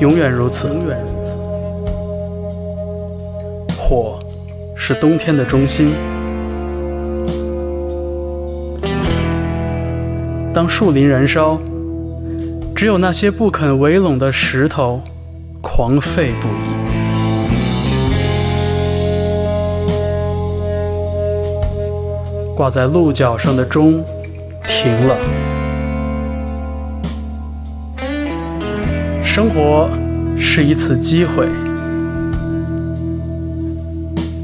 [0.00, 0.68] 永远如此。
[3.76, 4.18] 火
[4.74, 5.94] 是冬天的中心。
[10.52, 11.60] 当树林燃烧，
[12.74, 15.00] 只有那些不肯围拢的石头
[15.60, 16.50] 狂吠不已。
[22.56, 24.02] 挂在鹿角上的钟
[24.66, 25.16] 停了。
[29.40, 29.88] 生活
[30.36, 31.48] 是一次机会，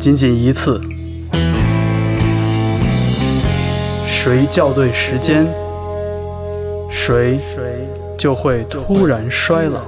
[0.00, 0.80] 仅仅一次。
[4.06, 5.46] 谁校对时间，
[6.88, 7.38] 谁
[8.16, 9.82] 就会突然衰老。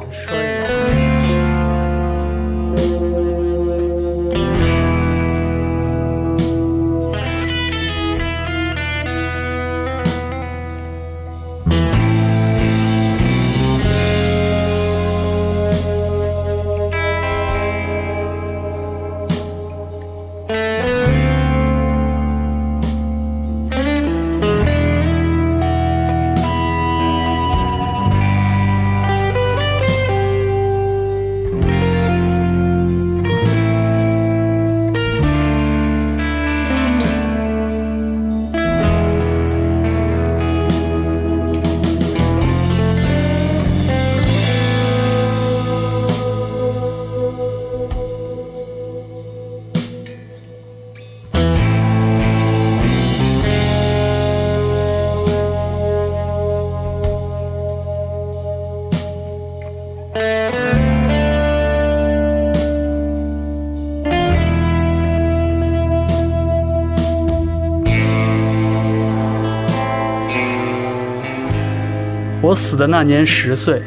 [72.49, 73.83] 我死的那年十岁，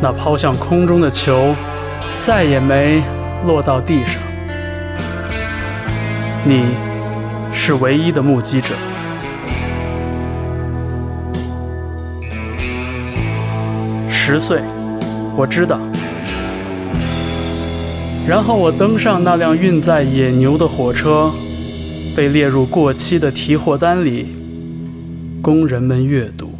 [0.00, 1.54] 那抛向空中的球
[2.20, 3.02] 再也没
[3.44, 4.22] 落到地上。
[6.42, 6.64] 你
[7.52, 8.72] 是唯一的目击者。
[14.08, 14.62] 十岁，
[15.36, 15.78] 我知道。
[18.26, 21.30] 然后我登上那辆运载野牛的火车，
[22.16, 24.45] 被列入过期的提货单里。
[25.46, 26.50] 供人们阅读。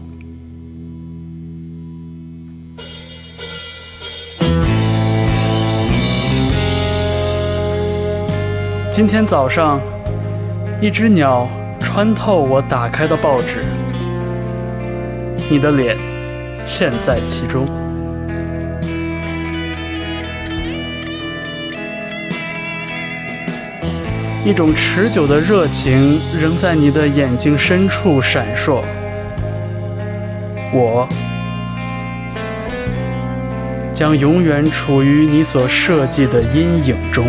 [8.88, 9.80] 今天早上，
[10.80, 11.48] 一只鸟
[11.80, 13.64] 穿透我打开的报纸，
[15.50, 15.98] 你的脸
[16.64, 17.66] 嵌在其中。
[24.46, 28.80] 一种持久的热情仍在你的眼睛深处闪烁。
[30.72, 31.04] 我
[33.92, 37.26] 将永远处于你所设计的阴影中。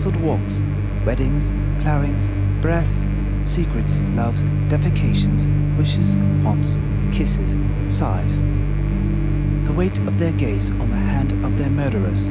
[0.00, 0.62] cancelled walks,
[1.04, 1.52] weddings,
[1.82, 2.30] ploughings,
[2.62, 3.06] breaths,
[3.44, 5.44] secrets, loves, defecations,
[5.76, 6.78] wishes, haunts,
[7.12, 7.54] kisses,
[7.94, 8.40] sighs.
[9.66, 12.28] The weight of their gaze on the hand of their murderers.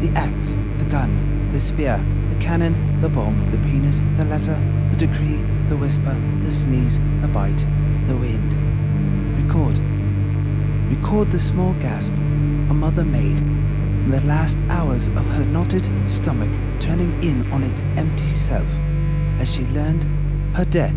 [0.00, 1.96] The axe, the gun, the spear,
[2.28, 4.60] the cannon, the bomb, the penis, the letter,
[4.90, 5.40] the decree,
[5.70, 7.66] the whisper, the sneeze, the bite,
[8.06, 8.52] the wind.
[9.42, 9.78] Record.
[10.94, 13.40] Record the small gasp a mother made
[14.10, 16.50] the last hours of her knotted stomach
[16.80, 18.68] turning in on its empty self
[19.38, 20.04] as she learned
[20.56, 20.94] her death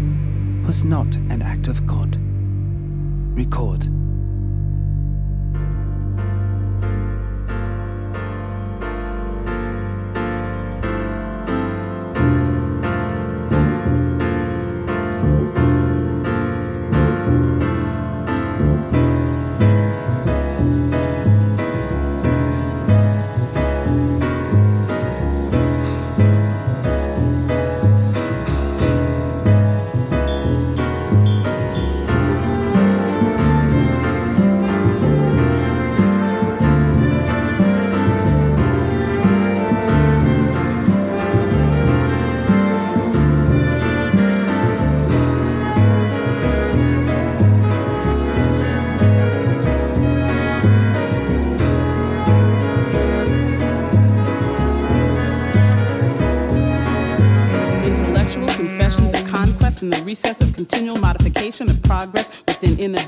[0.66, 2.18] was not an act of God.
[3.38, 3.88] Record.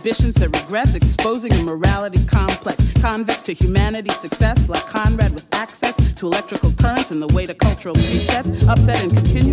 [0.08, 2.78] ambitions that regress, exposing morality complex.
[3.02, 7.54] Convex to humanity success, like Conrad with access to electrical currents and the way to
[7.54, 9.47] cultural resets, upset and continue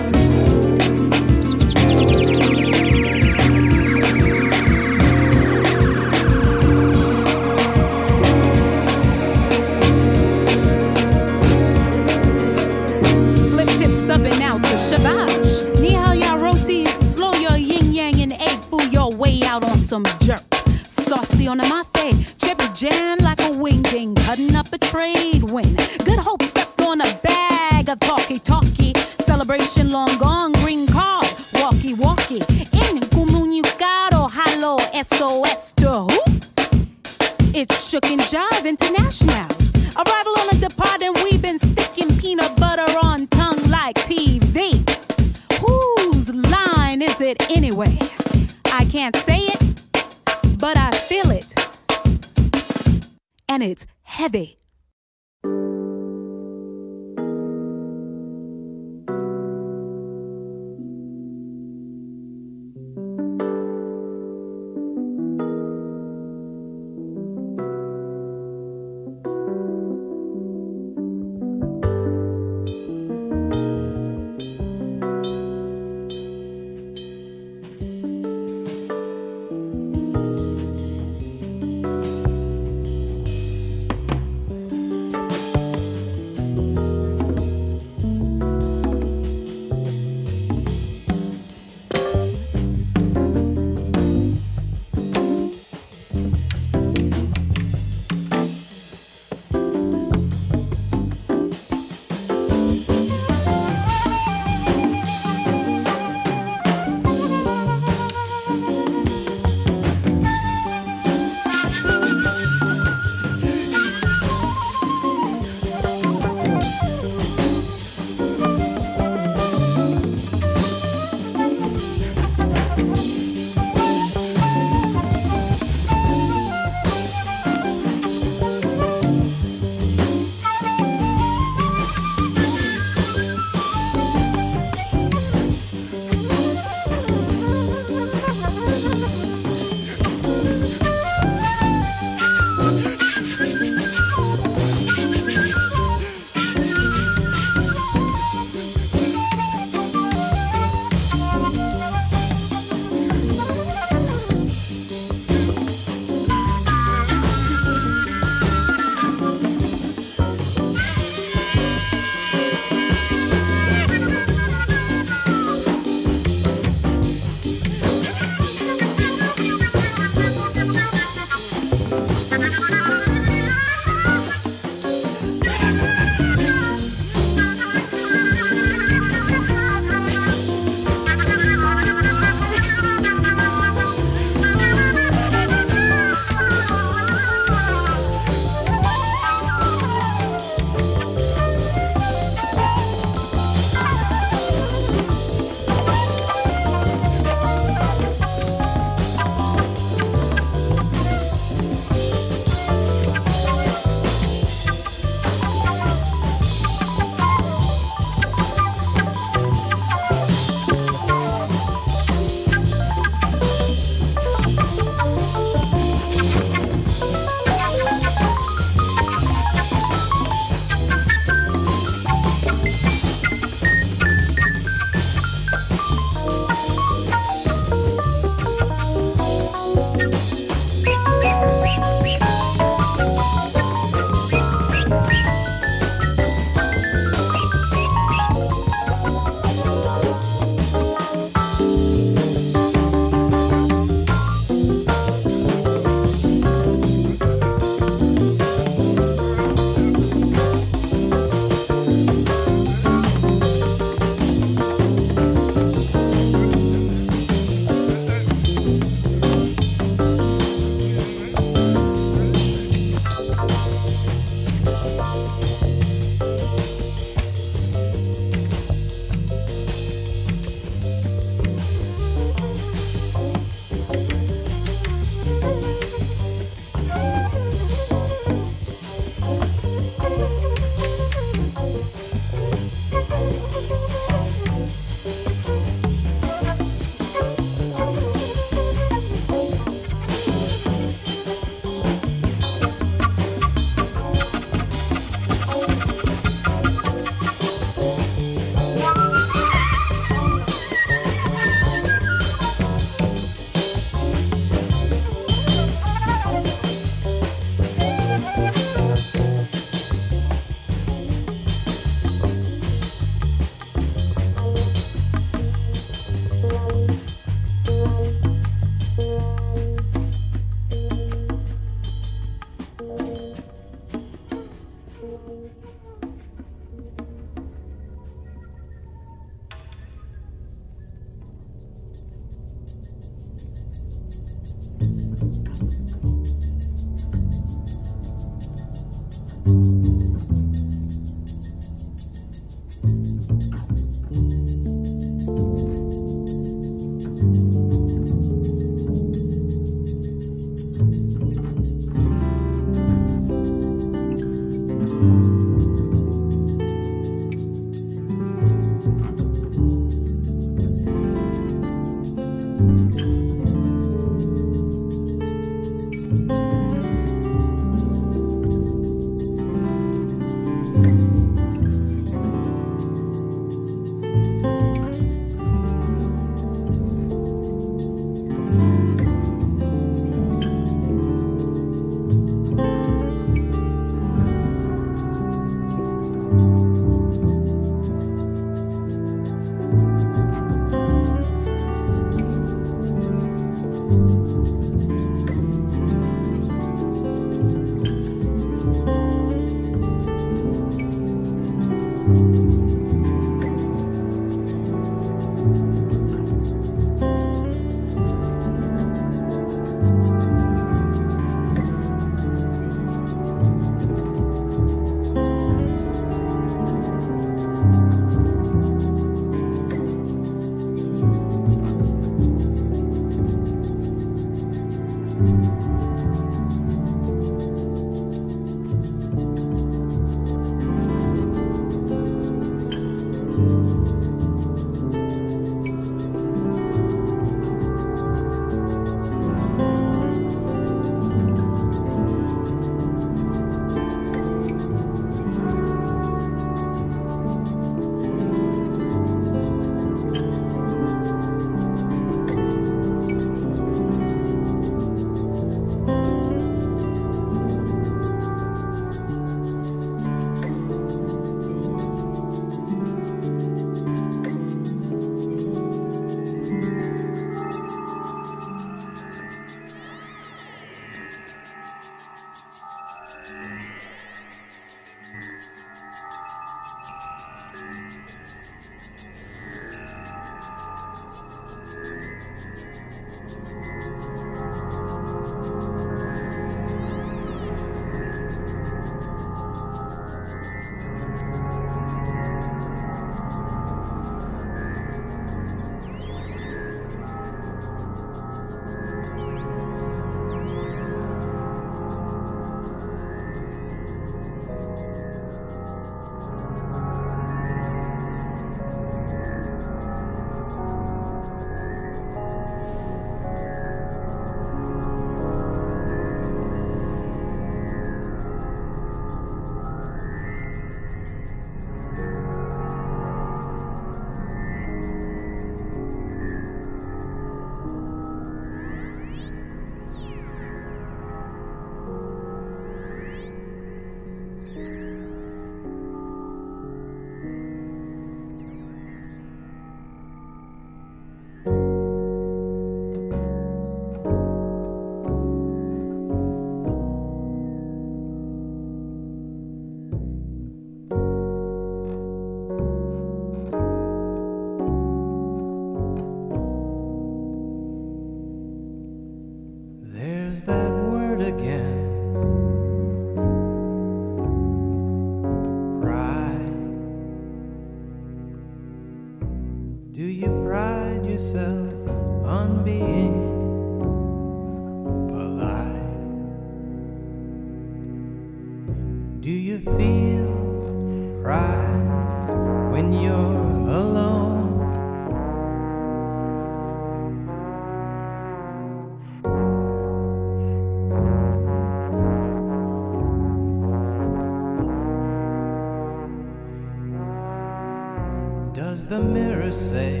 [598.88, 600.00] the mirror say,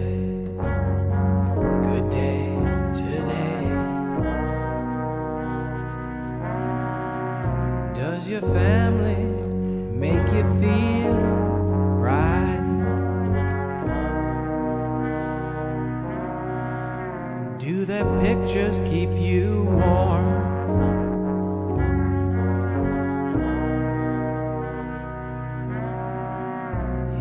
[1.82, 2.48] Good day
[2.94, 3.68] today?
[7.94, 9.24] Does your family
[9.92, 11.12] make you feel
[12.00, 12.64] right?
[17.58, 20.48] Do their pictures keep you warm?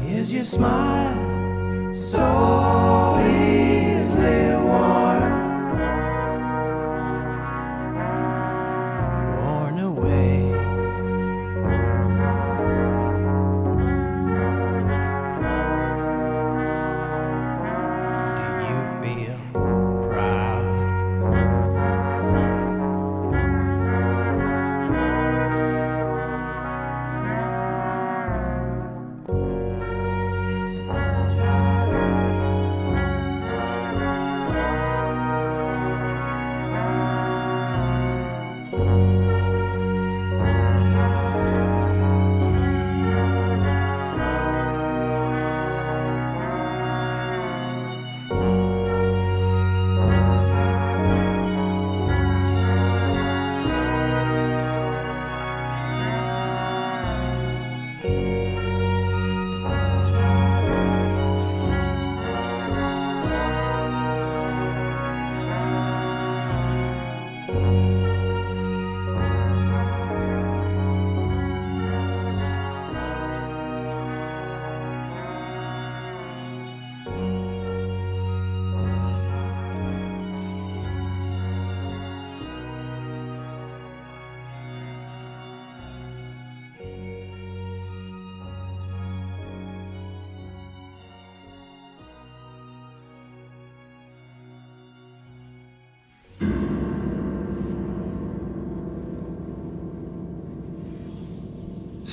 [0.08, 1.27] Is your smile
[1.98, 2.67] so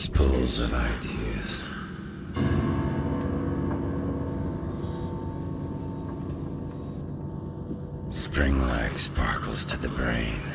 [0.04, 1.72] Spools of ideas.
[8.10, 10.53] Spring like sparkles to the brain.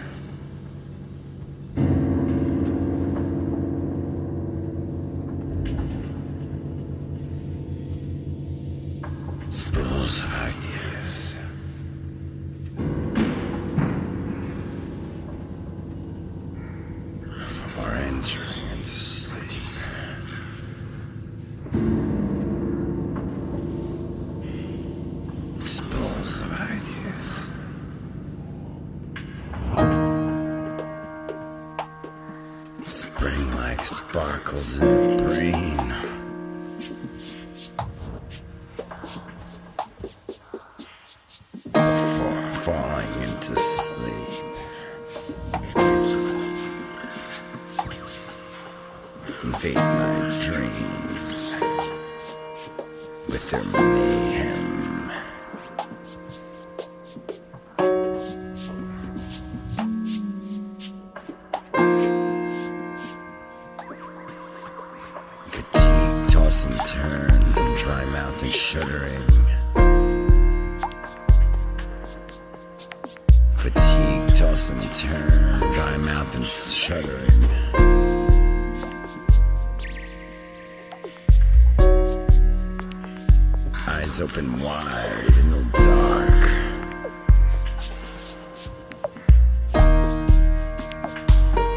[83.92, 86.44] Eyes open wide in the dark.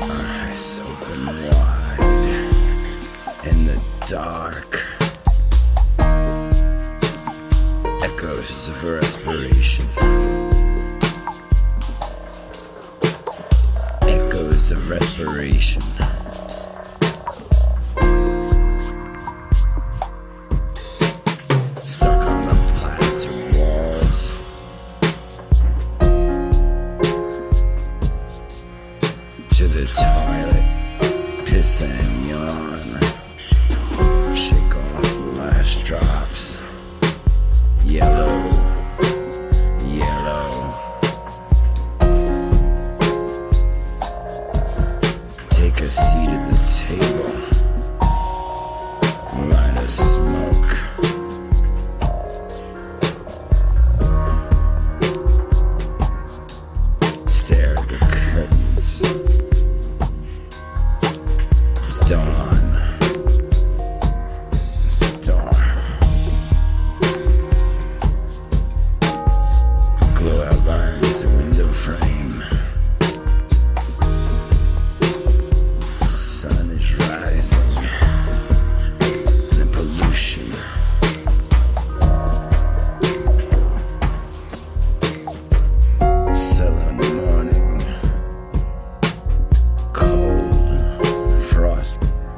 [0.03, 2.27] Eyes open wide
[3.45, 4.87] in the dark.
[8.03, 9.87] Echoes of respiration.
[14.03, 15.83] Echoes of respiration.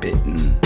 [0.05, 0.63] bitten.